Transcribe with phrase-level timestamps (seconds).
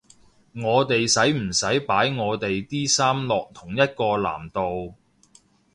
[0.55, 4.95] 我哋使唔使擺我地啲衫落同一個籃度？